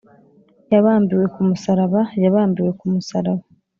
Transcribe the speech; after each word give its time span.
Yabambiwe 0.73 1.25
ku 1.33 1.39
musaraba, 1.49 2.01
Ya 2.21 2.29
bambiwe 2.35 2.71
ku 2.79 2.85
musaraba. 2.93 3.43